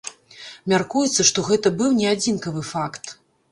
Мяркуецца, 0.73 1.27
што 1.31 1.45
гэта 1.51 1.73
быў 1.83 1.93
не 2.01 2.09
адзінкавы 2.15 2.67
факт. 2.73 3.17